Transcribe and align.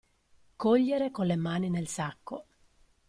Cogliere 0.55 1.11
con 1.11 1.27
le 1.27 1.35
mani 1.35 1.69
nel 1.69 1.85
sacco. 1.87 2.45